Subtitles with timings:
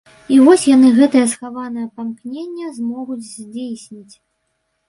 [0.35, 4.15] І вось яны гэтае схаванае памкненне змогуць здзейсніць.